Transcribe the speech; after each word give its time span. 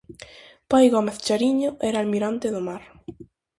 Pai 0.69 0.85
Gómez 0.95 1.17
Chariño 1.25 1.71
era 1.89 1.97
almirante 1.99 2.47
do 2.55 2.61
mar. 2.67 2.83